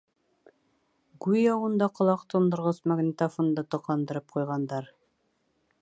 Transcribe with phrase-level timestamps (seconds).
[1.25, 4.91] Гүйә, унда ҡолаҡ тондорғос магнитофонды тоҡандырып ҡуйғандар.